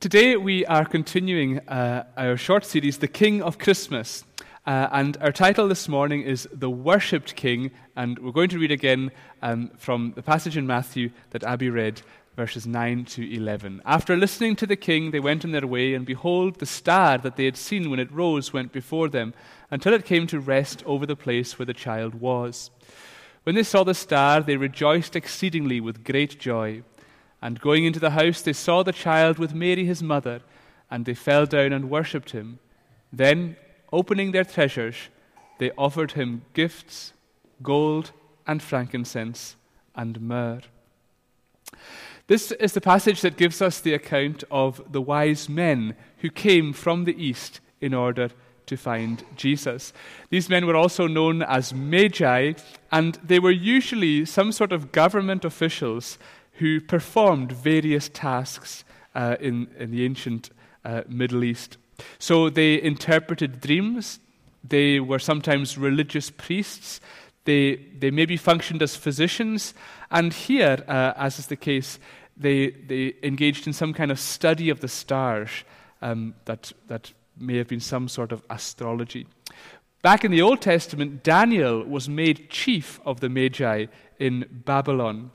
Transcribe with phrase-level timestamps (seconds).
[0.00, 4.24] Today we are continuing uh, our short series, The King of Christmas.
[4.66, 7.70] Uh, and our title this morning is The Worshipped King.
[7.96, 9.10] And we're going to read again
[9.42, 12.00] um, from the passage in Matthew that Abby read,
[12.34, 13.82] verses 9 to 11.
[13.84, 17.36] After listening to the king, they went on their way, and behold, the star that
[17.36, 19.34] they had seen when it rose went before them,
[19.70, 22.70] until it came to rest over the place where the child was.
[23.42, 26.84] When they saw the star, they rejoiced exceedingly with great joy.
[27.42, 30.40] And going into the house, they saw the child with Mary his mother,
[30.90, 32.58] and they fell down and worshipped him.
[33.12, 33.56] Then,
[33.92, 34.96] opening their treasures,
[35.58, 37.12] they offered him gifts
[37.62, 38.12] gold
[38.46, 39.56] and frankincense
[39.94, 40.62] and myrrh.
[42.26, 46.72] This is the passage that gives us the account of the wise men who came
[46.72, 48.30] from the east in order
[48.66, 49.92] to find Jesus.
[50.30, 52.52] These men were also known as magi,
[52.92, 56.18] and they were usually some sort of government officials
[56.60, 60.50] who performed various tasks uh, in, in the ancient
[60.84, 61.78] uh, Middle East.
[62.18, 64.20] So they interpreted dreams,
[64.62, 67.00] they were sometimes religious priests,
[67.44, 69.74] they, they maybe functioned as physicians,
[70.10, 71.98] and here, uh, as is the case,
[72.36, 75.50] they, they engaged in some kind of study of the stars
[76.02, 79.26] um, that, that may have been some sort of astrology.
[80.02, 83.86] Back in the Old Testament, Daniel was made chief of the Magi
[84.18, 85.30] in Babylon.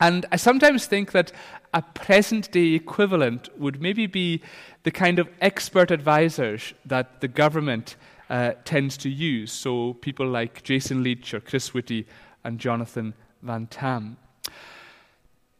[0.00, 1.32] And I sometimes think that
[1.74, 4.42] a present day equivalent would maybe be
[4.84, 7.96] the kind of expert advisors that the government
[8.30, 9.52] uh, tends to use.
[9.52, 12.06] So people like Jason Leitch or Chris Whitty
[12.44, 14.16] and Jonathan Van Tam.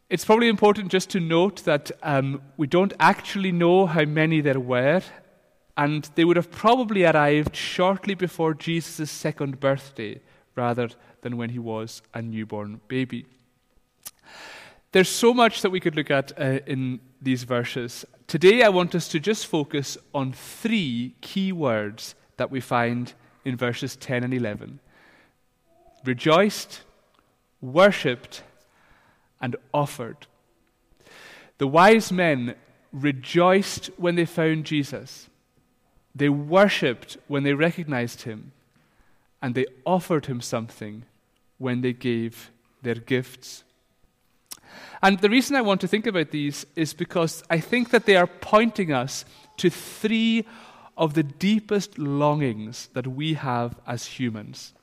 [0.09, 4.59] It's probably important just to note that um, we don't actually know how many there
[4.59, 5.01] were,
[5.77, 10.19] and they would have probably arrived shortly before Jesus' second birthday
[10.55, 10.89] rather
[11.21, 13.25] than when he was a newborn baby.
[14.91, 18.05] There's so much that we could look at uh, in these verses.
[18.25, 23.13] Today, I want us to just focus on three key words that we find
[23.45, 24.79] in verses 10 and 11
[26.05, 26.81] rejoiced,
[27.61, 28.41] worshipped,
[29.41, 30.27] and offered.
[31.57, 32.55] The wise men
[32.93, 35.29] rejoiced when they found Jesus,
[36.15, 38.53] they worshipped when they recognized him,
[39.41, 41.03] and they offered him something
[41.57, 42.49] when they gave
[42.81, 43.63] their gifts.
[45.01, 48.15] And the reason I want to think about these is because I think that they
[48.15, 49.25] are pointing us
[49.57, 50.45] to three
[50.97, 54.73] of the deepest longings that we have as humans.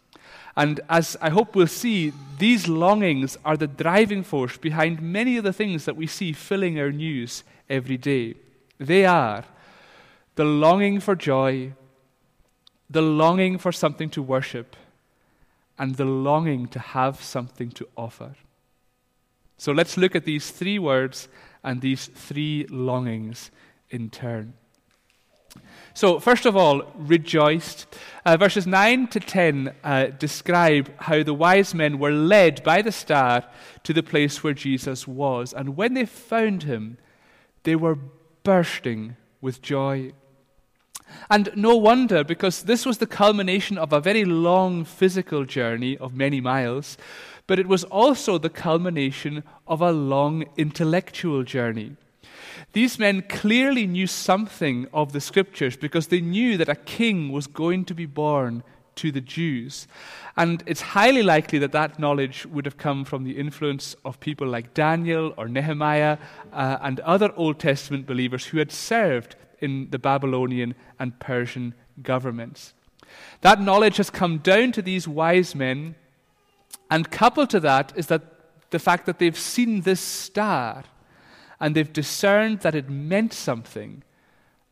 [0.57, 5.45] And as I hope we'll see, these longings are the driving force behind many of
[5.45, 8.35] the things that we see filling our news every day.
[8.79, 9.45] They are
[10.37, 11.75] the longing for joy,
[12.89, 14.77] the longing for something to worship,
[15.79, 18.35] and the longing to have something to offer.
[19.59, 21.28] So let's look at these three words
[21.65, 23.50] and these three longings
[23.91, 24.55] in turn.
[25.94, 27.87] So, first of all, rejoiced.
[28.27, 32.93] Uh, verses 9 to 10 uh, describe how the wise men were led by the
[32.93, 33.45] star
[33.84, 35.55] to the place where Jesus was.
[35.55, 36.99] And when they found him,
[37.62, 37.99] they were
[38.43, 40.12] bursting with joy.
[41.31, 46.15] And no wonder, because this was the culmination of a very long physical journey of
[46.15, 46.99] many miles
[47.47, 51.97] but it was also the culmination of a long intellectual journey.
[52.73, 57.47] These men clearly knew something of the scriptures because they knew that a king was
[57.47, 58.62] going to be born
[58.97, 59.87] to the Jews.
[60.37, 64.47] And it's highly likely that that knowledge would have come from the influence of people
[64.47, 66.19] like Daniel or Nehemiah
[66.53, 72.75] uh, and other Old Testament believers who had served in the Babylonian and Persian governments.
[73.43, 75.95] That knowledge has come down to these wise men
[76.91, 78.23] and coupled to that is that
[78.71, 80.85] the fact that they've seen this star
[81.61, 84.03] and they've discerned that it meant something.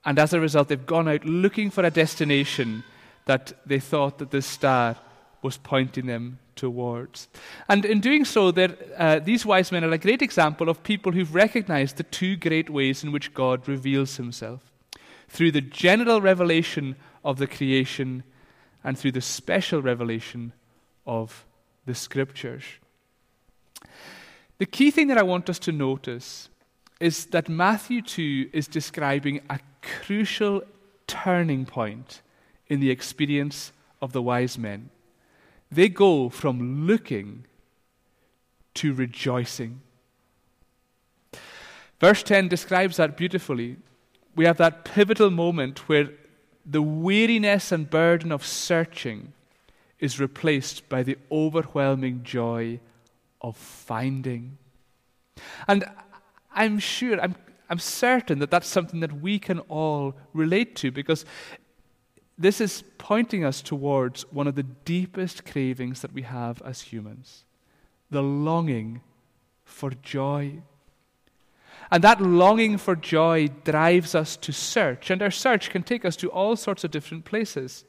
[0.04, 2.84] And as a result, they've gone out looking for a destination
[3.24, 4.96] that they thought that this star
[5.42, 7.28] was pointing them towards.
[7.68, 11.34] And in doing so, uh, these wise men are a great example of people who've
[11.34, 14.72] recognized the two great ways in which God reveals himself
[15.28, 18.22] through the general revelation of the creation
[18.84, 20.52] and through the special revelation
[21.06, 21.44] of
[21.86, 22.64] the scriptures.
[24.58, 26.48] The key thing that I want us to notice
[27.00, 30.62] is that Matthew 2 is describing a crucial
[31.06, 32.22] turning point
[32.68, 34.90] in the experience of the wise men.
[35.70, 37.44] They go from looking
[38.74, 39.80] to rejoicing.
[42.00, 43.76] Verse 10 describes that beautifully.
[44.36, 46.10] We have that pivotal moment where
[46.66, 49.32] the weariness and burden of searching
[49.98, 52.80] is replaced by the overwhelming joy
[53.40, 54.58] of finding.
[55.68, 55.84] And
[56.54, 57.34] I'm sure, I'm,
[57.68, 61.24] I'm certain that that's something that we can all relate to because
[62.36, 67.44] this is pointing us towards one of the deepest cravings that we have as humans
[68.10, 69.00] the longing
[69.64, 70.62] for joy.
[71.90, 76.14] And that longing for joy drives us to search, and our search can take us
[76.16, 77.84] to all sorts of different places.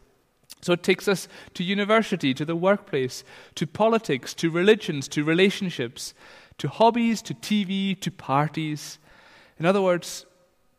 [0.61, 3.23] So it takes us to university, to the workplace,
[3.55, 6.13] to politics, to religions, to relationships,
[6.57, 8.97] to hobbies, to TV, to parties.
[9.59, 10.25] In other words,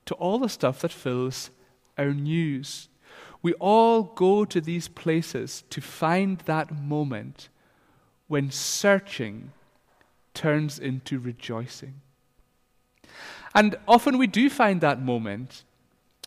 [0.07, 1.51] to all the stuff that fills
[1.99, 2.89] our news.
[3.43, 7.49] We all go to these places to find that moment
[8.29, 9.53] when searching
[10.35, 12.01] turns into rejoicing.
[13.55, 15.65] And often we do find that moment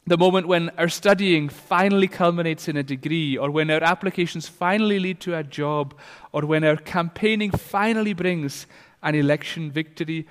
[0.09, 4.99] the moment when our studying finally culminates in a degree, or when our applications finally
[4.99, 5.93] lead to a job,
[6.31, 8.65] or when our campaigning finally brings
[9.03, 10.27] an election victory,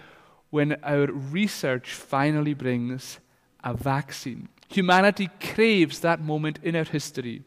[0.51, 3.21] when our research finally brings
[3.63, 4.49] a vaccine.
[4.69, 7.43] Humanity craves that moment in our history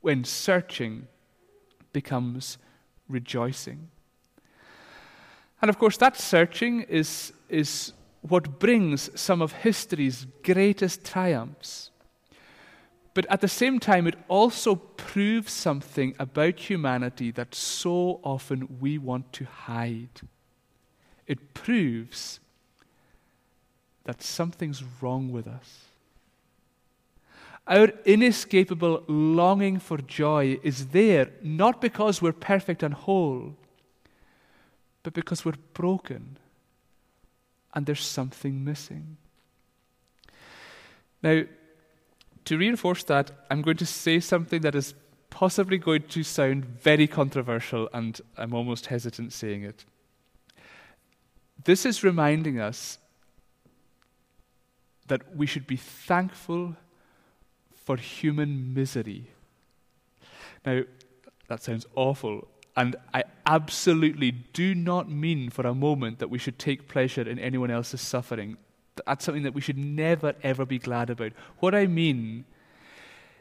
[0.00, 1.08] when searching
[1.92, 2.56] becomes
[3.08, 3.88] rejoicing.
[5.60, 7.92] And of course, that searching is, is
[8.26, 11.90] what brings some of history's greatest triumphs.
[13.12, 18.96] But at the same time, it also proves something about humanity that so often we
[18.96, 20.22] want to hide.
[21.26, 22.40] It proves
[24.04, 25.84] that something's wrong with us.
[27.66, 33.54] Our inescapable longing for joy is there not because we're perfect and whole,
[35.02, 36.38] but because we're broken
[37.74, 39.16] and there's something missing.
[41.22, 41.42] Now,
[42.44, 44.94] to reinforce that, I'm going to say something that is
[45.30, 49.84] possibly going to sound very controversial, and I'm almost hesitant saying it.
[51.64, 52.98] This is reminding us
[55.08, 56.76] that we should be thankful
[57.72, 59.30] for human misery.
[60.64, 60.82] Now,
[61.48, 66.58] that sounds awful, and I absolutely do not mean for a moment that we should
[66.58, 68.56] take pleasure in anyone else's suffering.
[69.06, 71.32] That's something that we should never, ever be glad about.
[71.60, 72.44] What I mean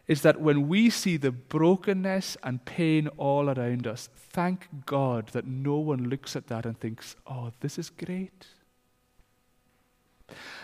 [0.07, 5.47] is that when we see the brokenness and pain all around us, thank God that
[5.47, 8.47] no one looks at that and thinks, oh, this is great.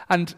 [0.10, 0.36] And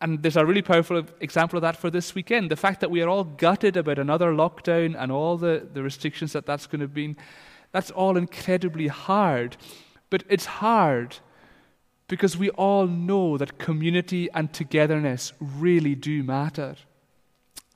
[0.00, 2.50] and there's a really powerful example of that for this weekend.
[2.50, 6.32] The fact that we are all gutted about another lockdown and all the, the restrictions
[6.34, 7.16] that that's going to be,
[7.72, 9.56] that's all incredibly hard.
[10.08, 11.16] But it's hard
[12.06, 16.76] because we all know that community and togetherness really do matter.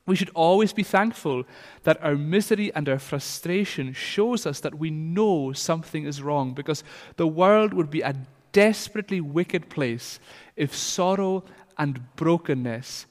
[0.07, 1.45] We should always be thankful
[1.83, 6.83] that our misery and our frustration shows us that we know something is wrong because
[7.17, 8.17] the world would be a
[8.53, 10.19] desperately wicked place
[10.57, 11.45] if sorrow
[11.79, 13.07] and brokenness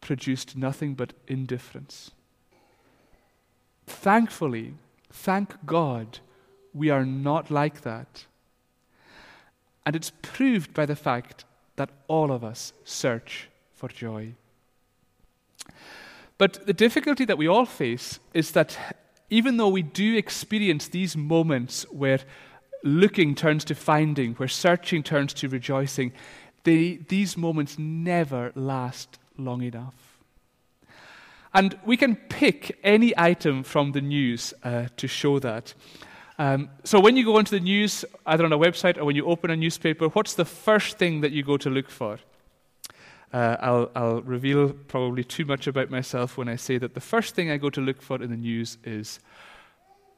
[0.00, 2.10] produced nothing but indifference.
[3.86, 4.74] Thankfully,
[5.12, 6.20] thank God,
[6.72, 8.26] we are not like that.
[9.84, 11.44] And it's proved by the fact
[11.76, 14.34] that all of us search for joy.
[16.38, 18.96] But the difficulty that we all face is that
[19.28, 22.20] even though we do experience these moments where
[22.82, 26.12] looking turns to finding, where searching turns to rejoicing,
[26.64, 30.18] they, these moments never last long enough.
[31.52, 35.74] And we can pick any item from the news uh, to show that.
[36.38, 39.26] Um, so when you go onto the news, either on a website or when you
[39.26, 42.18] open a newspaper, what's the first thing that you go to look for?
[43.32, 47.34] Uh, I'll, I'll reveal probably too much about myself when I say that the first
[47.34, 49.20] thing I go to look for in the news is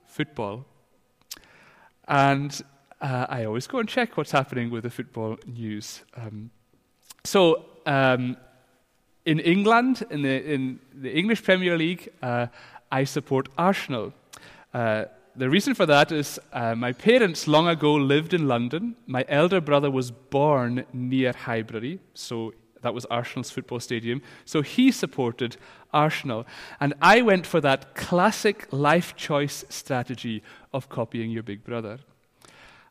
[0.07, 0.65] football.
[2.07, 2.63] And
[3.03, 6.03] uh, I always go and check what's happening with the football news.
[6.17, 6.51] Um,
[7.25, 8.37] so, um,
[9.25, 12.47] in England, in the, in the English Premier League, uh,
[12.91, 14.13] I support Arsenal.
[14.73, 15.05] Uh,
[15.35, 18.97] the reason for that is uh, my parents long ago lived in London.
[19.07, 24.23] My elder brother was born near Highbury, so that was Arsenal's football stadium.
[24.45, 25.57] So he supported
[25.93, 26.47] Arsenal.
[26.81, 30.43] And I went for that classic life choice strategy
[30.73, 31.99] of copying your big brother.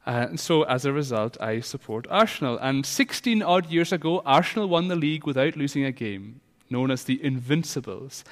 [0.06, 2.58] Uh, and so, as a result, I support Arsenal.
[2.58, 7.04] And 16 odd years ago, Arsenal won the league without losing a game, known as
[7.04, 8.24] the Invincibles.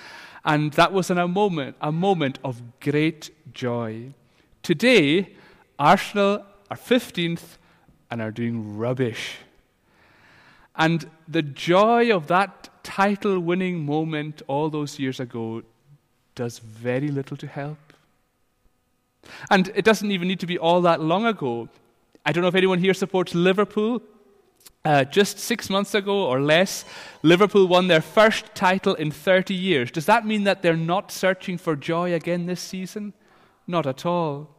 [0.43, 4.13] And that was in a moment, a moment of great joy.
[4.63, 5.35] Today,
[5.77, 7.57] Arsenal are 15th
[8.09, 9.37] and are doing rubbish.
[10.75, 15.61] And the joy of that title winning moment all those years ago
[16.35, 17.88] does very little to help.
[19.49, 21.69] And it doesn't even need to be all that long ago.
[22.25, 24.01] I don't know if anyone here supports Liverpool.
[24.85, 26.85] Uh, just six months ago or less,
[27.21, 29.91] Liverpool won their first title in 30 years.
[29.91, 33.13] Does that mean that they're not searching for joy again this season?
[33.67, 34.49] Not at all.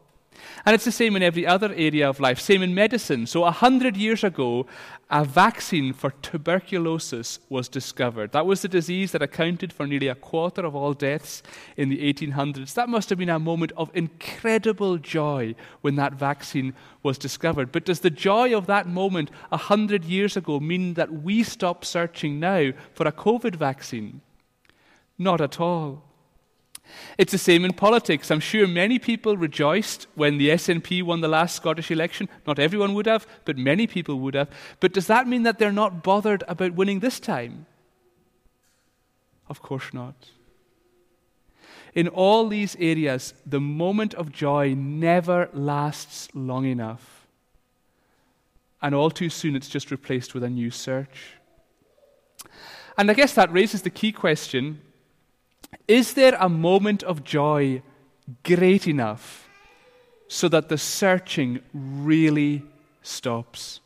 [0.65, 3.27] And it's the same in every other area of life, same in medicine.
[3.27, 4.67] So, a hundred years ago,
[5.11, 8.33] a vaccine for tuberculosis was discovered.
[8.33, 11.43] That was the disease that accounted for nearly a quarter of all deaths
[11.77, 12.75] in the 1800s.
[12.75, 17.73] That must have been a moment of incredible joy when that vaccine was discovered.
[17.73, 21.85] But does the joy of that moment a hundred years ago mean that we stop
[21.85, 24.21] searching now for a COVID vaccine?
[25.19, 26.10] Not at all.
[27.19, 28.31] It's the same in politics.
[28.31, 32.29] I'm sure many people rejoiced when the SNP won the last Scottish election.
[32.47, 34.51] Not everyone would have, but many people would have.
[34.81, 37.67] But does that mean that they're not bothered about winning this time?
[39.49, 40.15] Of course not.
[41.95, 47.27] In all these areas, the moment of joy never lasts long enough.
[48.81, 51.35] And all too soon, it's just replaced with a new search.
[52.97, 54.81] And I guess that raises the key question
[55.89, 57.83] is there a moment of joy
[58.45, 59.49] great enough
[60.29, 62.63] so that the searching really
[63.03, 63.81] stops?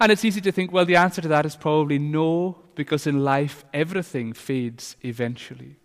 [0.00, 3.24] And it's easy to think, well, the answer to that is probably no, because in
[3.24, 5.76] life everything fades eventually.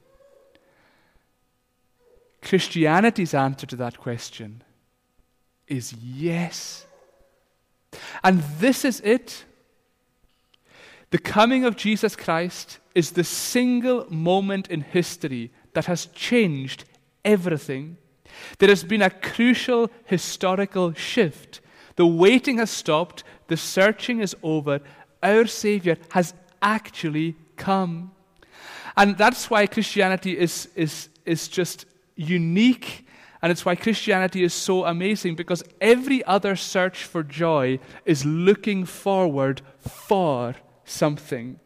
[2.42, 4.64] Christianity's answer to that question
[5.68, 6.86] is yes.
[8.24, 9.46] And this is it.
[11.12, 16.84] The coming of Jesus Christ is the single moment in history that has changed
[17.24, 17.96] everything.
[18.58, 21.62] There has been a crucial historical shift.
[21.96, 24.82] The waiting has stopped, the searching is over.
[25.24, 28.12] Our Savior has actually come.
[28.98, 31.86] And that's why Christianity is, is, is just
[32.18, 33.08] unique.
[33.42, 38.84] And it's why Christianity is so amazing because every other search for joy is looking
[38.84, 41.62] forward for something.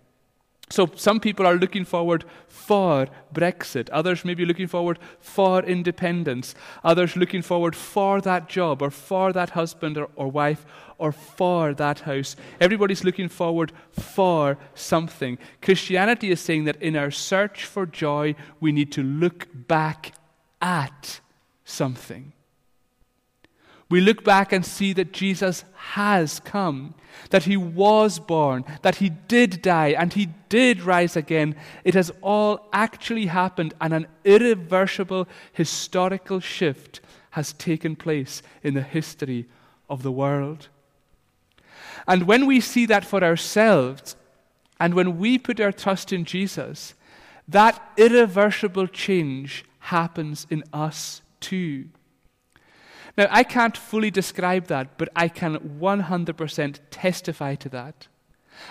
[0.74, 3.90] So some people are looking forward for Brexit.
[3.92, 6.56] Others may be looking forward for independence.
[6.84, 10.66] Others looking forward for that job or for that husband or, or wife
[10.98, 12.36] or for that house.
[12.60, 15.38] Everybody's looking forward for something.
[15.62, 20.14] Christianity is saying that in our search for joy, we need to look back
[20.60, 21.20] at
[21.64, 22.34] something
[23.94, 26.96] we look back and see that Jesus has come,
[27.30, 31.56] that he was born, that he did die, and he did rise again.
[31.84, 37.02] It has all actually happened, and an irreversible historical shift
[37.32, 39.48] has taken place in the history
[39.90, 40.70] of the world.
[42.08, 44.16] And when we see that for ourselves,
[44.80, 46.94] and when we put our trust in Jesus,
[47.48, 51.90] that irreversible change happens in us too.
[53.18, 58.08] Now, I can't fully describe that, but I can 100% testify to that.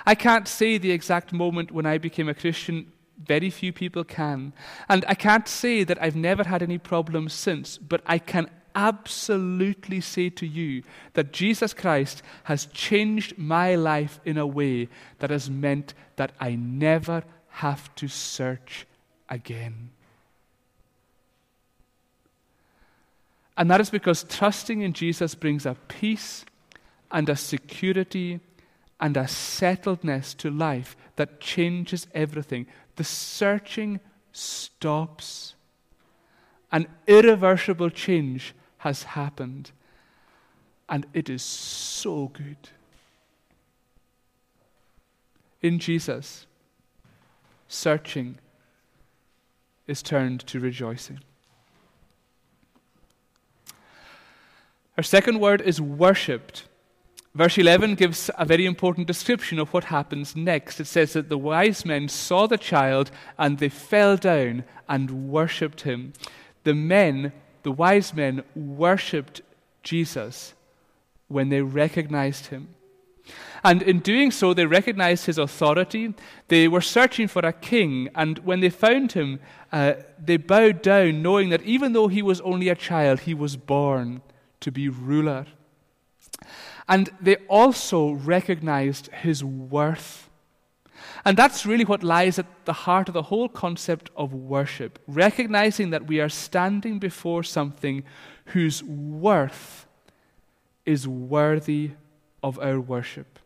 [0.05, 2.93] I can't say the exact moment when I became a Christian.
[3.25, 4.53] Very few people can.
[4.89, 10.01] And I can't say that I've never had any problems since, but I can absolutely
[10.01, 10.83] say to you
[11.13, 16.55] that Jesus Christ has changed my life in a way that has meant that I
[16.55, 18.87] never have to search
[19.29, 19.91] again.
[23.57, 26.45] And that is because trusting in Jesus brings a peace
[27.11, 28.41] and a security
[28.99, 32.67] and a settledness to life that changes everything.
[32.97, 34.01] The searching
[34.33, 35.55] stops.
[36.71, 39.73] An irreversible change has happened.
[40.89, 42.57] And it is so good.
[45.61, 46.47] In Jesus,
[47.69, 48.39] searching
[49.87, 51.21] is turned to rejoicing.
[55.03, 56.69] Our second word is worshipped.
[57.35, 60.79] Verse 11 gives a very important description of what happens next.
[60.79, 65.81] It says that the wise men saw the child and they fell down and worshipped
[65.81, 66.13] him.
[66.63, 67.33] The men,
[67.65, 69.41] the wise men, worshipped
[69.83, 70.55] Jesus
[71.27, 72.69] when they recognized him.
[73.65, 76.15] And in doing so, they recognized his authority.
[76.47, 79.41] They were searching for a king, and when they found him,
[79.73, 83.57] uh, they bowed down, knowing that even though he was only a child, he was
[83.57, 84.23] born
[84.63, 85.47] to be ruler.
[86.89, 90.29] And they also recognized his worth.
[91.25, 95.91] And that's really what lies at the heart of the whole concept of worship recognizing
[95.91, 98.05] that we are standing before something
[98.47, 99.87] whose worth
[100.85, 101.93] is worthy
[102.43, 103.39] of our worship.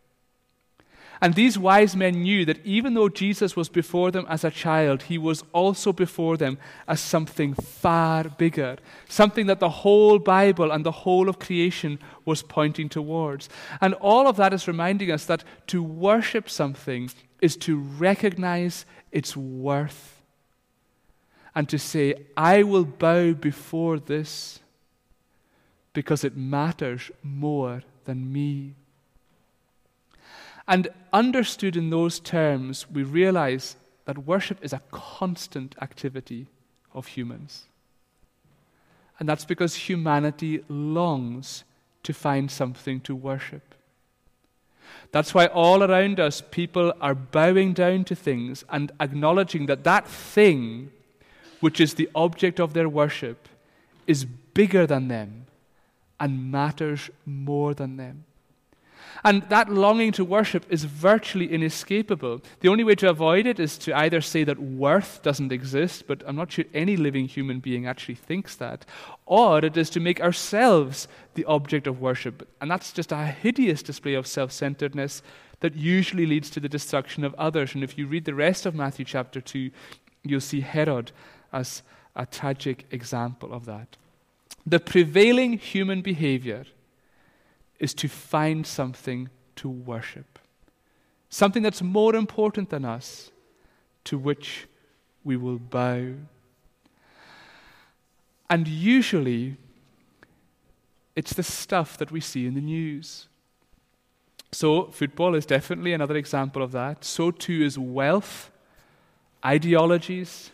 [1.20, 5.04] And these wise men knew that even though Jesus was before them as a child,
[5.04, 8.76] he was also before them as something far bigger,
[9.08, 13.48] something that the whole Bible and the whole of creation was pointing towards.
[13.80, 19.36] And all of that is reminding us that to worship something is to recognize its
[19.36, 20.22] worth
[21.54, 24.60] and to say, I will bow before this
[25.94, 28.74] because it matters more than me.
[30.68, 36.46] And understood in those terms, we realize that worship is a constant activity
[36.92, 37.66] of humans.
[39.18, 41.64] And that's because humanity longs
[42.02, 43.74] to find something to worship.
[45.12, 50.06] That's why all around us people are bowing down to things and acknowledging that that
[50.06, 50.90] thing,
[51.60, 53.48] which is the object of their worship,
[54.06, 55.46] is bigger than them
[56.20, 58.24] and matters more than them.
[59.26, 62.40] And that longing to worship is virtually inescapable.
[62.60, 66.22] The only way to avoid it is to either say that worth doesn't exist, but
[66.28, 68.86] I'm not sure any living human being actually thinks that,
[69.26, 72.48] or it is to make ourselves the object of worship.
[72.60, 75.22] And that's just a hideous display of self centeredness
[75.58, 77.74] that usually leads to the destruction of others.
[77.74, 79.72] And if you read the rest of Matthew chapter 2,
[80.22, 81.10] you'll see Herod
[81.52, 81.82] as
[82.14, 83.96] a tragic example of that.
[84.64, 86.64] The prevailing human behavior
[87.78, 90.38] is to find something to worship,
[91.28, 93.30] something that's more important than us,
[94.04, 94.66] to which
[95.24, 96.14] we will bow.
[98.48, 99.56] And usually,
[101.16, 103.28] it's the stuff that we see in the news.
[104.52, 107.04] So, football is definitely another example of that.
[107.04, 108.50] So, too, is wealth,
[109.44, 110.50] ideologies,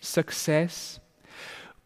[0.00, 1.00] success.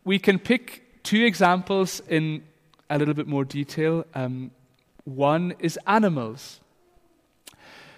[0.04, 2.42] We can pick two examples in
[2.90, 4.04] a little bit more detail.
[4.14, 4.50] Um,
[5.06, 6.60] one is animals.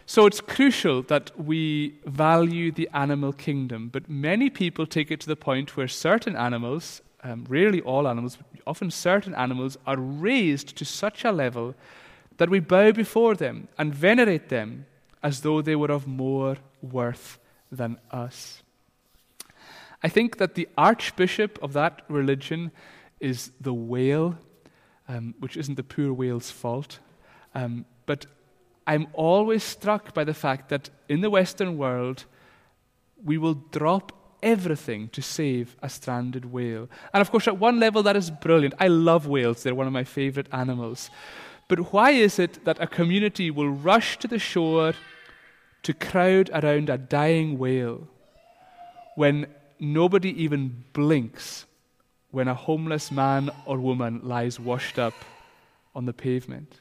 [0.07, 5.27] So it's crucial that we value the animal kingdom, but many people take it to
[5.27, 10.77] the point where certain animals, um, rarely all animals, but often certain animals, are raised
[10.77, 11.75] to such a level
[12.39, 14.87] that we bow before them and venerate them
[15.23, 17.39] as though they were of more worth
[17.71, 18.63] than us.
[20.03, 22.71] I think that the archbishop of that religion
[23.21, 24.39] is the whale
[25.09, 27.01] um, which isn't the poor whale's fault.
[27.55, 28.27] Um, but
[28.87, 32.25] I'm always struck by the fact that in the Western world,
[33.25, 36.89] we will drop everything to save a stranded whale.
[37.13, 38.75] And of course, at one level, that is brilliant.
[38.79, 41.11] I love whales, they're one of my favorite animals.
[41.67, 44.95] But why is it that a community will rush to the shore
[45.83, 48.09] to crowd around a dying whale
[49.17, 49.47] when
[49.79, 51.67] nobody even blinks
[52.39, 55.13] when a homeless man or woman lies washed up
[55.93, 56.81] on the pavement.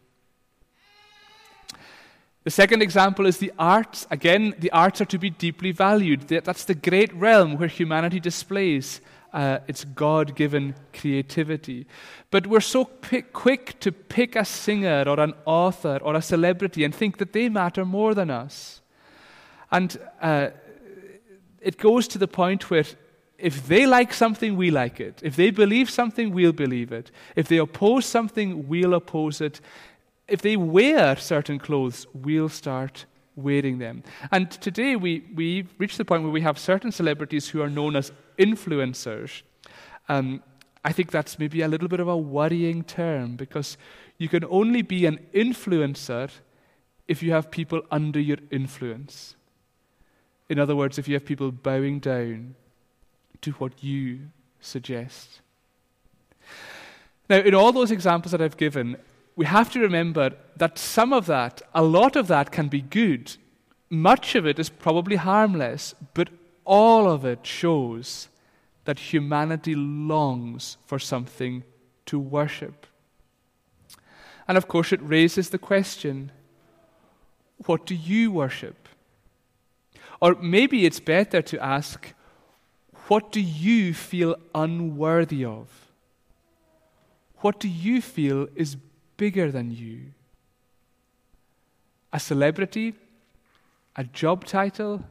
[2.43, 4.06] The second example is the arts.
[4.12, 6.28] Again, the arts are to be deeply valued.
[6.28, 9.02] That's the great realm where humanity displays
[9.34, 11.88] uh, its God given creativity.
[12.30, 16.84] But we're so pick, quick to pick a singer or an author or a celebrity
[16.84, 18.82] and think that they matter more than us.
[19.72, 20.50] And uh,
[21.60, 22.86] it goes to the point where
[23.38, 25.21] if they like something, we like it.
[25.23, 27.12] If they believe something, we'll believe it.
[27.36, 29.62] If they oppose something, we'll oppose it.
[30.28, 34.04] If they wear certain clothes, we'll start wearing them.
[34.32, 37.95] And today we, we've reached the point where we have certain celebrities who are known
[37.95, 39.43] as influencers.
[40.10, 40.41] Um,
[40.84, 43.78] I think that's maybe a little bit of a worrying term because
[44.17, 46.32] you can only be an influencer
[47.08, 49.36] if you have people under your influence.
[50.50, 52.56] In other words, if you have people bowing down
[53.41, 54.19] to what you
[54.60, 55.41] suggest.
[57.30, 58.97] Now, in all those examples that I've given,
[59.36, 63.36] we have to remember that some of that, a lot of that, can be good.
[63.89, 66.30] Much of it is probably harmless, but
[66.65, 68.30] all of it shows
[68.86, 71.63] that humanity longs for something
[72.06, 72.88] to worship.
[74.47, 76.32] And of course, it raises the question
[77.65, 78.88] what do you worship?
[80.21, 82.13] Or maybe it's better to ask
[83.08, 85.67] what do you feel unworthy of?
[87.38, 88.76] What do you feel is
[89.15, 90.13] bigger than you?
[92.12, 92.96] A celebrity?
[93.96, 95.04] A job title?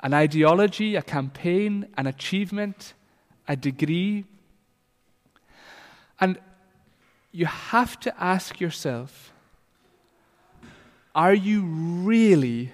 [0.00, 0.96] An ideology?
[0.96, 1.88] A campaign?
[1.96, 2.94] An achievement?
[3.48, 4.24] A degree?
[6.20, 6.38] And
[7.32, 9.32] you have to ask yourself
[11.14, 12.72] are you really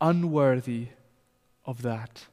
[0.00, 0.86] unworthy
[1.66, 2.26] of that?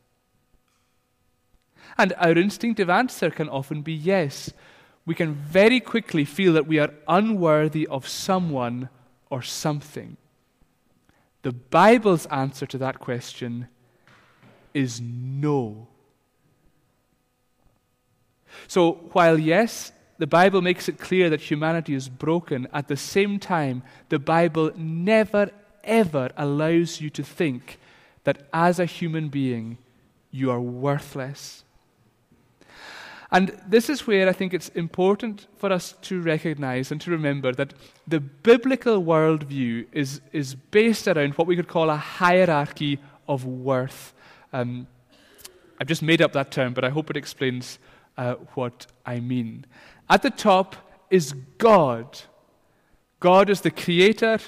[1.97, 4.51] And our instinctive answer can often be yes.
[5.05, 8.89] We can very quickly feel that we are unworthy of someone
[9.29, 10.17] or something.
[11.41, 13.67] The Bible's answer to that question
[14.73, 15.87] is no.
[18.67, 23.39] So, while yes, the Bible makes it clear that humanity is broken, at the same
[23.39, 25.51] time, the Bible never,
[25.83, 27.79] ever allows you to think
[28.25, 29.77] that as a human being,
[30.29, 31.63] you are worthless.
[33.31, 37.51] And this is where I think it's important for us to recognize and to remember
[37.53, 37.73] that
[38.07, 44.13] the biblical worldview is, is based around what we could call a hierarchy of worth.
[44.51, 44.87] Um,
[45.79, 47.77] I've just made up that term, but I hope it explains
[48.17, 49.65] uh, what I mean.
[50.09, 50.75] At the top
[51.11, 52.19] is God.
[53.19, 54.39] God is the creator,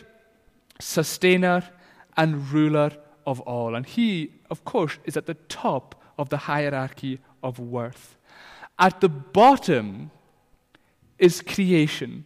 [0.80, 1.64] sustainer,
[2.18, 2.92] and ruler
[3.28, 3.76] of all.
[3.76, 8.18] And He, of course, is at the top of the hierarchy of worth.
[8.82, 10.10] At the bottom
[11.20, 12.26] is creation.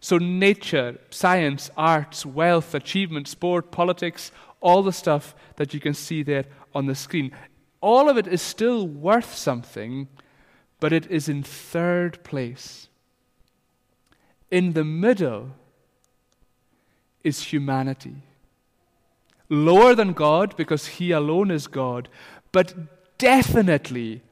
[0.00, 6.22] So, nature, science, arts, wealth, achievement, sport, politics, all the stuff that you can see
[6.22, 7.30] there on the screen.
[7.82, 10.08] All of it is still worth something,
[10.80, 12.88] but it is in third place.
[14.50, 15.50] In the middle
[17.22, 18.22] is humanity.
[19.50, 22.08] Lower than God because He alone is God,
[22.50, 24.22] but definitely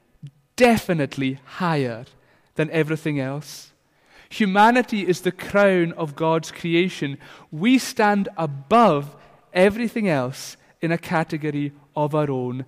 [0.58, 2.04] definitely higher
[2.56, 3.72] than everything else.
[4.28, 7.16] Humanity is the crown of God's creation.
[7.50, 9.16] We stand above
[9.54, 12.66] everything else in a category of our own,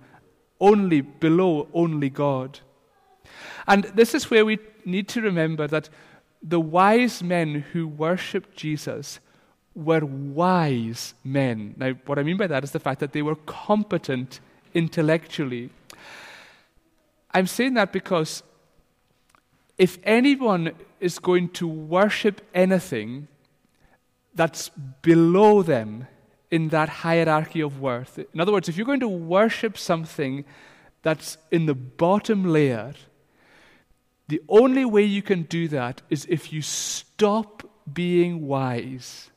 [0.59, 2.61] only below only God.
[3.67, 5.89] And this is where we need to remember that
[6.41, 9.19] the wise men who worshipped Jesus
[9.75, 11.75] were wise men.
[11.77, 14.39] Now, what I mean by that is the fact that they were competent
[14.73, 15.69] intellectually.
[17.33, 18.43] I'm saying that because
[19.77, 23.27] if anyone is going to worship anything
[24.35, 24.69] that's
[25.01, 26.07] below them
[26.49, 30.45] in that hierarchy of worth, in other words, if you're going to worship something
[31.01, 32.93] that's in the bottom layer,
[34.27, 39.31] the only way you can do that is if you stop being wise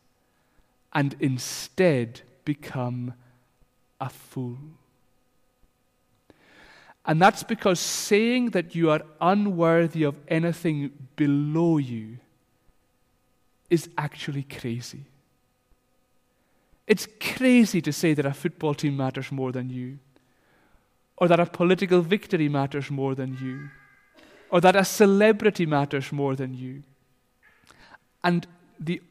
[0.92, 3.14] and instead become
[4.00, 4.58] a fool.
[7.06, 12.18] And that's because saying that you are unworthy of anything below you
[13.68, 15.04] is actually crazy.
[16.86, 19.98] It's crazy to say that a football team matters more than you,
[21.16, 23.70] or that a political victory matters more than you,
[24.50, 26.82] or that a celebrity matters more than you.
[28.22, 28.46] And
[28.80, 29.02] the,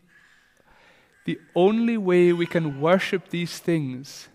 [1.25, 4.29] the only way we can worship these things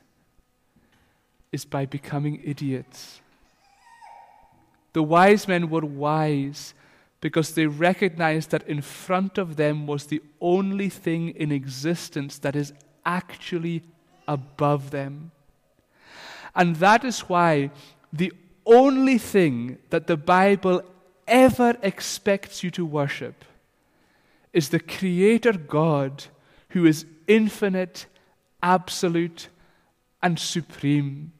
[1.51, 3.21] is by becoming idiots
[4.99, 6.75] the wise men were wise
[7.21, 12.57] because they recognized that in front of them was the only thing in existence that
[12.57, 12.73] is
[13.07, 13.85] actually
[14.27, 15.31] above them.
[16.53, 17.71] And that is why
[18.13, 18.33] the
[18.67, 20.83] only thing that the Bible
[21.29, 23.45] ever expects you to worship
[24.53, 26.25] is the Creator God
[26.71, 28.07] who is infinite,
[28.65, 29.47] absolute,
[30.25, 31.31] and supreme.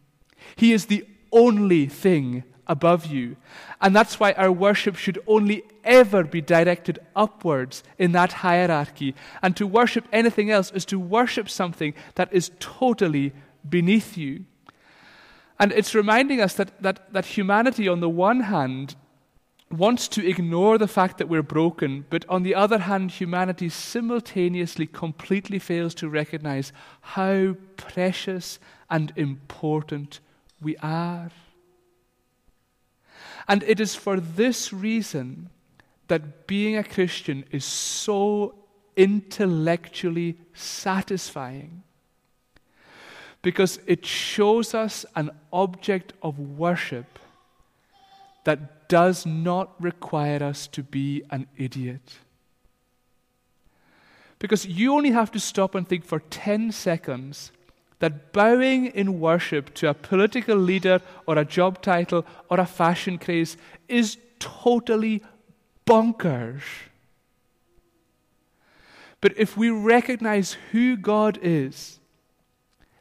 [0.55, 3.37] He is the only thing above you.
[3.81, 9.15] And that's why our worship should only ever be directed upwards in that hierarchy.
[9.43, 13.33] And to worship anything else is to worship something that is totally
[13.69, 14.45] beneath you.
[15.59, 18.95] And it's reminding us that, that, that humanity, on the one hand,
[19.71, 24.87] wants to ignore the fact that we're broken, but on the other hand, humanity simultaneously
[24.87, 30.21] completely fails to recognize how precious and important
[30.61, 31.31] we are.
[33.49, 35.49] And it is for this reason
[36.09, 38.55] that being a Christian is so
[38.97, 41.83] intellectually satisfying.
[43.41, 47.19] Because it shows us an object of worship
[48.45, 52.19] that does not require us to be an idiot.
[54.39, 57.53] Because you only have to stop and think for 10 seconds
[58.01, 63.19] that bowing in worship to a political leader or a job title or a fashion
[63.19, 63.57] craze
[63.89, 65.23] is totally
[65.87, 66.63] bonkers.
[69.21, 71.99] But if we recognize who God is,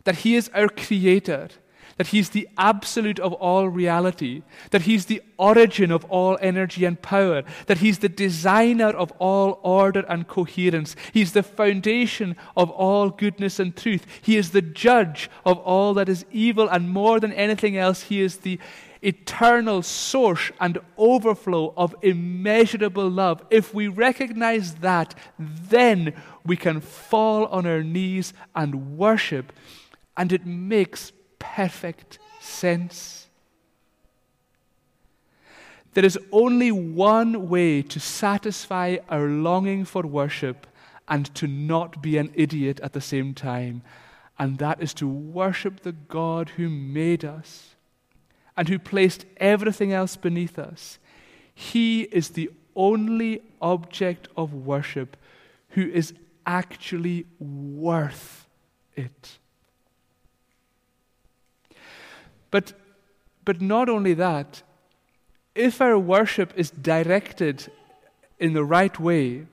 [0.03, 1.49] that He is our Creator,
[1.97, 7.01] that He's the absolute of all reality, that He's the origin of all energy and
[7.01, 13.10] power, that He's the designer of all order and coherence, He's the foundation of all
[13.10, 17.33] goodness and truth, He is the judge of all that is evil, and more than
[17.33, 18.60] anything else, He is the
[19.01, 23.43] eternal source and overflow of immeasurable love.
[23.49, 26.13] If we recognize that, then
[26.45, 29.53] we can fall on our knees and worship,
[30.15, 31.12] and it makes
[31.55, 33.27] perfect sense.
[35.93, 40.67] There is only one way to satisfy our longing for worship
[41.07, 43.81] and to not be an idiot at the same time,
[44.38, 47.75] and that is to worship the God who made us
[48.55, 50.99] and who placed everything else beneath us.
[51.53, 55.17] He is the only object of worship
[55.69, 56.13] who is
[56.45, 58.47] actually worth
[58.95, 59.39] it.
[62.51, 62.73] But,
[63.45, 64.63] but not only that,
[65.55, 67.71] if our worship is directed
[68.39, 69.47] in the right way,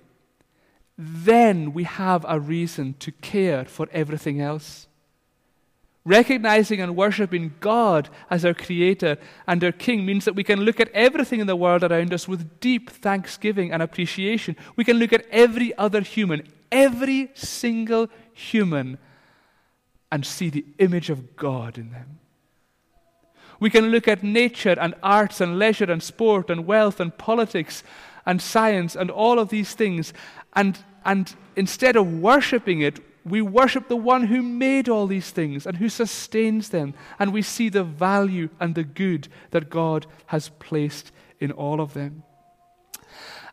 [0.97, 4.87] then we have a reason to care for everything else.
[6.07, 10.79] Recognizing and worshiping God as our Creator and our King means that we can look
[10.79, 14.55] at everything in the world around us with deep thanksgiving and appreciation.
[14.77, 18.99] We can look at every other human, every single human,
[20.13, 22.19] and see the image of God in them.
[23.61, 27.83] We can look at nature and arts and leisure and sport and wealth and politics
[28.27, 30.13] and science and all of these things,
[30.55, 35.67] and, and instead of worshipping it, we worship the one who made all these things
[35.67, 40.51] and who sustains them, and we see the value and the good that God has
[40.59, 42.23] placed in all of them.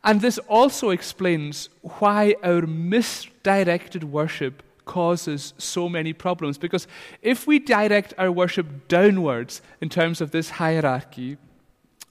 [0.04, 6.58] And this also explains why our misdirected worship causes so many problems.
[6.58, 6.88] Because
[7.22, 11.38] if we direct our worship downwards in terms of this hierarchy,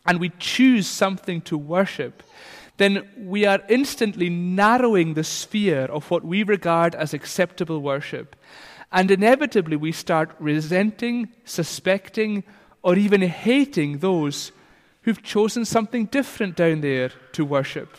[0.06, 2.22] and we choose something to worship,
[2.78, 8.34] then we are instantly narrowing the sphere of what we regard as acceptable worship.
[8.90, 12.42] And inevitably, we start resenting, suspecting,
[12.82, 14.52] or even hating those
[15.02, 17.96] who've chosen something different down there to worship.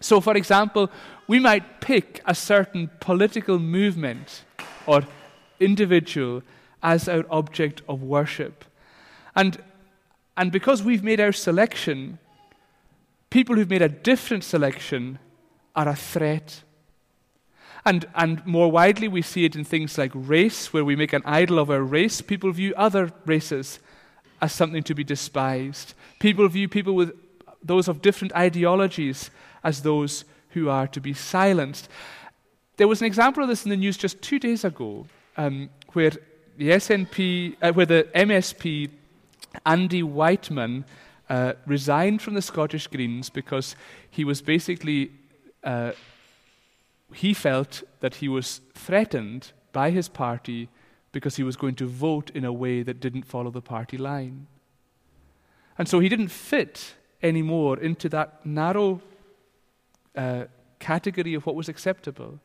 [0.00, 0.90] So, for example,
[1.28, 4.44] we might pick a certain political movement
[4.86, 5.02] or
[5.60, 6.42] individual
[6.82, 8.64] as our object of worship.
[9.36, 9.62] And,
[10.36, 12.18] and because we've made our selection,
[13.28, 15.18] people who've made a different selection
[15.76, 16.62] are a threat.
[17.84, 21.22] And, and more widely, we see it in things like race, where we make an
[21.24, 22.20] idol of our race.
[22.20, 23.78] People view other races
[24.40, 25.94] as something to be despised.
[26.18, 27.12] People view people with
[27.62, 29.30] those of different ideologies
[29.62, 31.88] as those who are to be silenced.
[32.76, 36.10] There was an example of this in the news just two days ago, um, where
[36.56, 38.90] the SNP, uh, where the MSP
[39.66, 40.84] Andy Wightman
[41.28, 43.76] uh, resigned from the Scottish Greens because
[44.10, 45.12] he was basically,
[45.62, 45.92] uh,
[47.14, 50.68] he felt that he was threatened by his party
[51.12, 54.46] because he was going to vote in a way that didn't follow the party line.
[55.78, 59.00] And so he didn't fit anymore into that narrow
[60.16, 60.44] uh,
[60.78, 62.40] category of what was acceptable.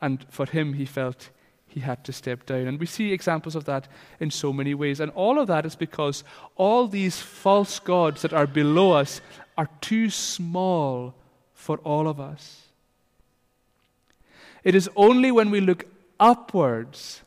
[0.00, 1.30] And for him, he felt
[1.66, 2.66] he had to step down.
[2.66, 3.88] And we see examples of that
[4.20, 5.00] in so many ways.
[5.00, 6.22] And all of that is because
[6.56, 9.20] all these false gods that are below us
[9.56, 11.14] are too small
[11.54, 12.62] for all of us.
[14.64, 15.86] It is only when we look
[16.20, 17.22] upwards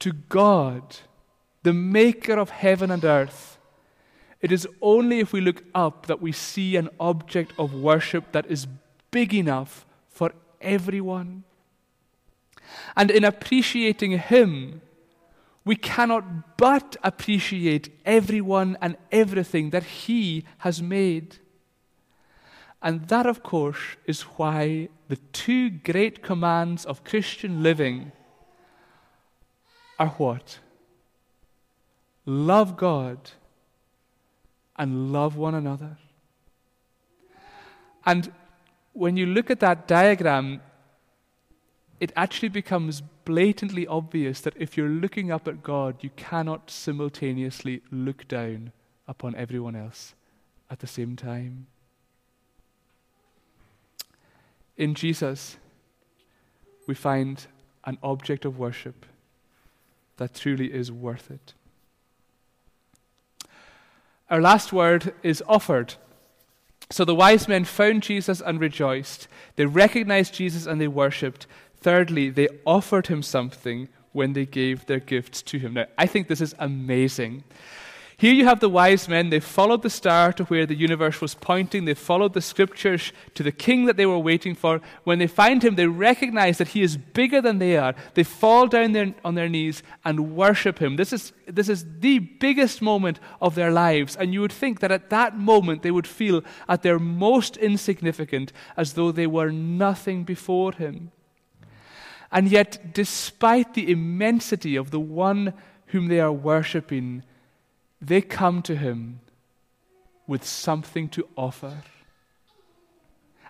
[0.00, 0.96] to God,
[1.62, 3.55] the maker of heaven and earth,
[4.40, 8.46] it is only if we look up that we see an object of worship that
[8.46, 8.66] is
[9.10, 11.44] big enough for everyone.
[12.96, 14.82] And in appreciating Him,
[15.64, 21.38] we cannot but appreciate everyone and everything that He has made.
[22.82, 28.12] And that, of course, is why the two great commands of Christian living
[29.98, 30.58] are what?
[32.26, 33.30] Love God
[34.78, 35.98] and love one another.
[38.04, 38.32] And
[38.92, 40.60] when you look at that diagram,
[41.98, 47.82] it actually becomes blatantly obvious that if you're looking up at God, you cannot simultaneously
[47.90, 48.72] look down
[49.08, 50.14] upon everyone else
[50.70, 51.66] at the same time.
[54.76, 55.56] In Jesus,
[56.86, 57.46] we find
[57.84, 59.06] an object of worship
[60.18, 61.54] that truly is worth it.
[64.30, 65.94] Our last word is offered.
[66.90, 69.28] So the wise men found Jesus and rejoiced.
[69.56, 71.46] They recognized Jesus and they worshipped.
[71.76, 75.74] Thirdly, they offered him something, when they gave their gifts to him.
[75.74, 77.44] Now, I think this is amazing.
[78.18, 79.28] Here you have the wise men.
[79.28, 81.84] They followed the star to where the universe was pointing.
[81.84, 84.80] They followed the scriptures to the king that they were waiting for.
[85.04, 87.94] When they find him, they recognize that he is bigger than they are.
[88.14, 90.96] They fall down there on their knees and worship him.
[90.96, 94.16] This is, this is the biggest moment of their lives.
[94.16, 98.50] And you would think that at that moment they would feel at their most insignificant,
[98.78, 101.12] as though they were nothing before him.
[102.32, 105.52] And yet, despite the immensity of the one
[105.88, 107.22] whom they are worshipping,
[108.00, 109.20] they come to him
[110.26, 111.82] with something to offer.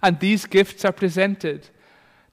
[0.02, 1.68] And these gifts are presented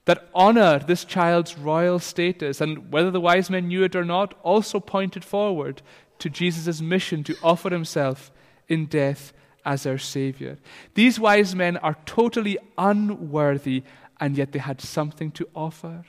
[0.06, 4.38] that honor this child's royal status, and whether the wise men knew it or not,
[4.43, 5.82] also pointed forward
[6.19, 8.32] to Jesus' mission to offer himself
[8.67, 9.32] in death
[9.65, 10.58] as our Savior.
[10.93, 13.84] These wise men are totally unworthy,
[14.19, 16.04] and yet they had something to offer.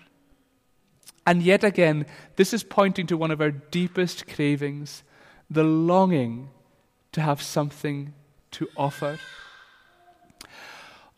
[1.25, 5.05] And yet again, this is pointing to one of our deepest cravings
[5.55, 6.51] the longing
[7.13, 8.13] to have something
[8.51, 9.19] to offer.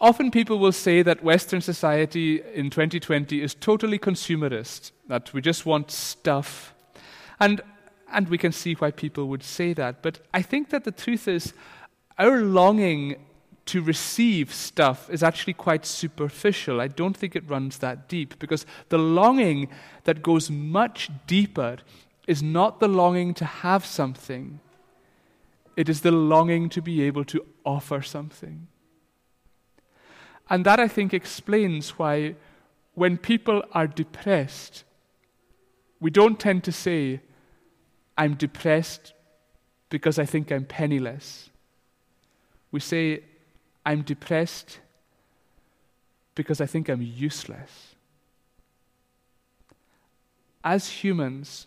[0.00, 5.64] Often people will say that Western society in 2020 is totally consumerist, that we just
[5.64, 6.74] want stuff.
[7.40, 7.62] And,
[8.12, 10.02] and we can see why people would say that.
[10.02, 11.54] But I think that the truth is,
[12.18, 13.16] our longing
[13.66, 16.80] to receive stuff is actually quite superficial.
[16.80, 19.68] I don't think it runs that deep because the longing
[20.04, 21.78] that goes much deeper
[22.26, 24.60] is not the longing to have something,
[25.76, 28.66] it is the longing to be able to offer something.
[30.48, 32.36] And that, I think, explains why
[32.94, 34.84] when people are depressed,
[36.00, 37.20] we don't tend to say,
[38.16, 39.12] I'm depressed
[39.90, 41.50] because I think I'm penniless.
[42.70, 43.22] We say,
[43.84, 44.80] I'm depressed
[46.34, 47.94] because I think I'm useless.
[50.64, 51.66] As humans,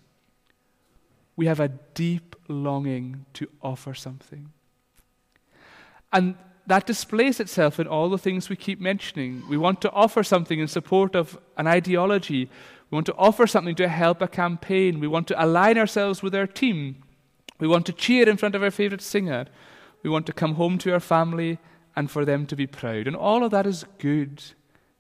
[1.40, 4.52] we have a deep longing to offer something.
[6.12, 6.36] And
[6.68, 9.44] that displays itself in all the things we keep mentioning.
[9.48, 12.50] We want to offer something in support of an ideology.
[12.92, 15.00] We want to offer something to help a campaign.
[15.00, 17.06] We want to align ourselves with our team.
[17.58, 19.46] We want to cheer in front of our favorite singer.
[20.04, 21.58] We want to come home to our family
[21.96, 23.08] and for them to be proud.
[23.08, 24.44] And all of that is good.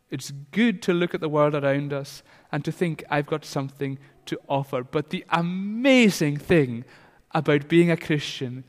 [0.09, 3.99] It's good to look at the world around us and to think, I've got something
[4.25, 4.83] to offer.
[4.83, 6.85] But the amazing thing
[7.31, 8.63] about being a Christian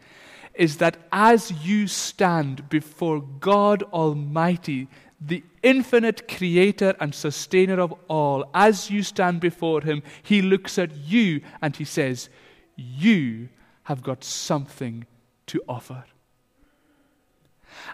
[0.54, 4.88] is that as you stand before God Almighty,
[5.20, 10.94] the infinite creator and sustainer of all, as you stand before Him, He looks at
[10.94, 12.28] you and He says,
[12.76, 13.48] You
[13.84, 15.06] have got something
[15.46, 16.04] to offer.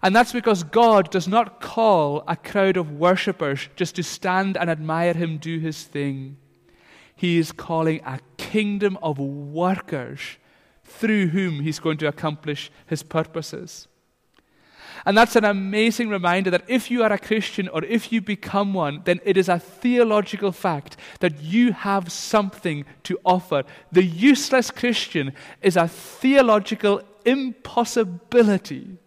[0.03, 4.70] And that's because God does not call a crowd of worshippers just to stand and
[4.70, 6.37] admire Him do His thing.
[7.14, 10.20] He is calling a kingdom of workers
[10.85, 13.88] through whom He's going to accomplish His purposes.
[15.05, 18.75] And that's an amazing reminder that if you are a Christian or if you become
[18.75, 23.62] one, then it is a theological fact that you have something to offer.
[23.92, 28.99] The useless Christian is a theological impossibility.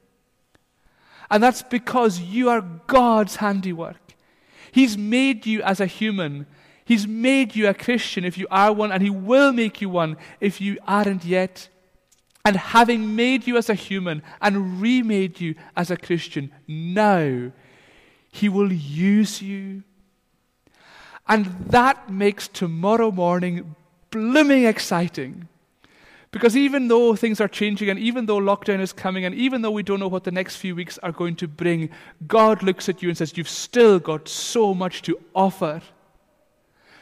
[1.32, 4.16] And that's because you are God's handiwork.
[4.72, 6.46] He's made you as a human
[6.90, 10.18] He's made you a Christian if you are one, and He will make you one
[10.42, 11.70] if you aren't yet.
[12.44, 17.52] And having made you as a human and remade you as a Christian, now
[18.32, 19.84] He will use you.
[21.28, 23.76] And that makes tomorrow morning
[24.10, 25.48] blooming exciting.
[26.32, 29.72] Because even though things are changing, and even though lockdown is coming, and even though
[29.72, 31.90] we don't know what the next few weeks are going to bring,
[32.28, 35.82] God looks at you and says, You've still got so much to offer.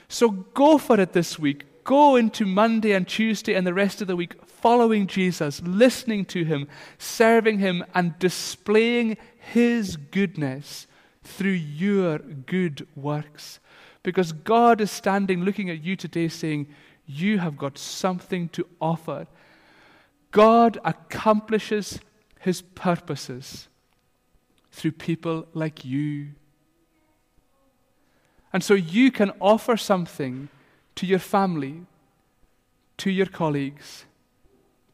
[0.08, 1.66] So go for it this week.
[1.84, 6.44] Go into Monday and Tuesday and the rest of the week following Jesus, listening to
[6.44, 10.88] him, serving him, and displaying his goodness
[11.24, 13.60] through your good works.
[14.04, 16.68] Because God is standing looking at you today saying,
[17.08, 19.28] You have got something to offer.
[20.32, 22.00] God accomplishes
[22.39, 23.70] his purposes
[24.72, 26.30] through people like you.
[28.54, 30.50] And so you can offer something
[30.96, 31.86] to your family,
[32.98, 34.06] to your colleagues,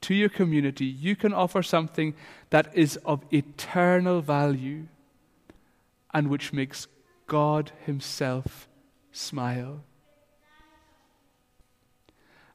[0.02, 0.86] to your community.
[0.86, 2.14] You can offer something
[2.50, 4.88] that is of eternal value
[6.14, 6.88] and which makes
[7.28, 8.68] God Himself
[9.12, 9.84] smile.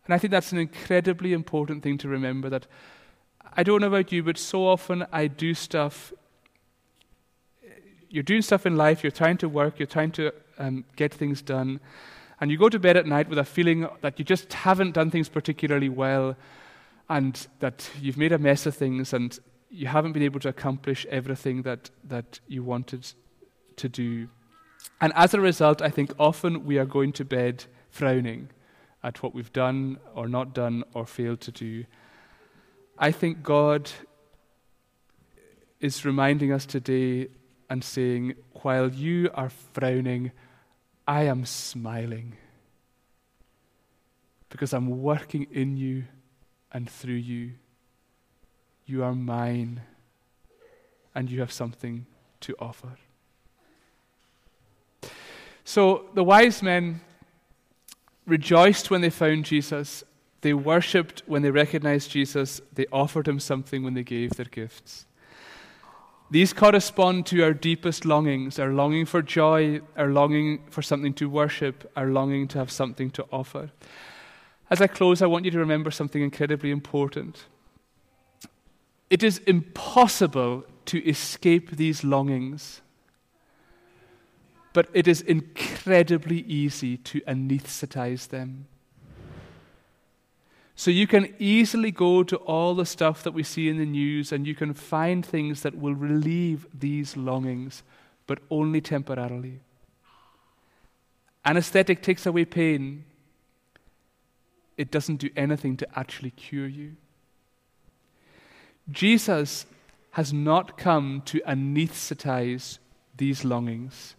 [0.08, 2.66] And I think that's an incredibly important thing to remember that
[3.54, 6.14] I don't know about you, but so often I do stuff.
[8.08, 11.42] You're doing stuff in life, you're trying to work, you're trying to um, get things
[11.42, 11.80] done.
[12.40, 15.10] and you go to bed at night with a feeling that you just haven't done
[15.10, 16.36] things particularly well
[17.10, 19.38] and that you've made a mess of things and
[19.70, 23.12] you haven't been able to accomplish everything that, that you wanted
[23.76, 24.28] to do.
[25.00, 28.48] And as a result, I think often we are going to bed frowning
[29.02, 31.84] at what we've done or not done or failed to do.
[32.98, 33.90] I think God
[35.80, 37.28] is reminding us today
[37.70, 40.32] and saying, while you are frowning,
[41.06, 42.36] I am smiling
[44.50, 46.04] because I'm working in you
[46.72, 47.52] and through you.
[48.86, 49.82] You are mine
[51.14, 52.06] and you have something
[52.40, 52.96] to offer.
[55.64, 57.00] So the wise men
[58.28, 60.04] rejoiced when they found Jesus.
[60.42, 62.60] They worshipped when they recognized Jesus.
[62.72, 65.06] They offered him something when they gave their gifts.
[66.30, 71.28] These correspond to our deepest longings our longing for joy, our longing for something to
[71.28, 73.70] worship, our longing to have something to offer.
[74.70, 77.46] As I close, I want you to remember something incredibly important.
[79.08, 82.82] It is impossible to escape these longings,
[84.78, 88.68] but it is incredibly easy to anesthetize them.
[90.76, 94.30] So you can easily go to all the stuff that we see in the news
[94.30, 97.82] and you can find things that will relieve these longings,
[98.28, 99.58] but only temporarily.
[101.44, 103.04] Anesthetic takes away pain,
[104.76, 106.94] it doesn't do anything to actually cure you.
[108.88, 109.66] Jesus
[110.12, 112.78] has not come to anesthetize
[113.16, 114.14] these longings,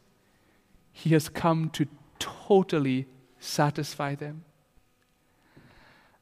[1.02, 1.88] He has come to
[2.20, 3.08] totally
[3.40, 4.44] satisfy them.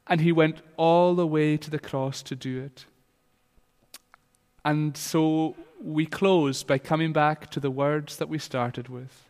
[0.06, 2.86] And he went all the way to the cross to do it.
[4.64, 9.26] And so we close by coming back to the words that we started with.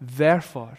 [0.00, 0.78] Therefore,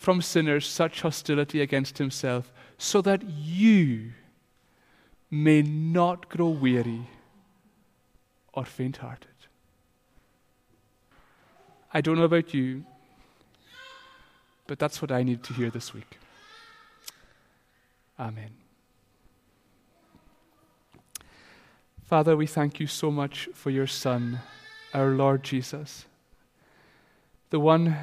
[0.00, 4.12] from sinners such hostility against himself, so that you
[5.30, 7.02] may not grow weary
[8.54, 9.28] or faint hearted.
[11.92, 12.86] I don't know about you,
[14.66, 16.16] but that's what I need to hear this week.
[18.18, 18.52] Amen.
[22.06, 24.40] Father, we thank you so much for your Son,
[24.94, 26.06] our Lord Jesus,
[27.50, 27.98] the one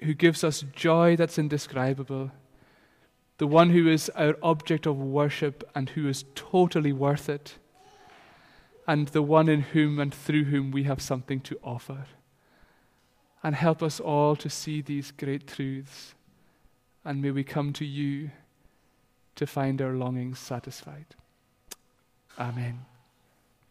[0.00, 2.30] who gives us joy that's indescribable,
[3.38, 7.54] the one who is our object of worship and who is totally worth it,
[8.86, 12.06] and the one in whom and through whom we have something to offer.
[13.42, 16.14] And help us all to see these great truths,
[17.04, 18.30] and may we come to you
[19.36, 21.14] to find our longings satisfied.
[22.38, 22.95] Amen.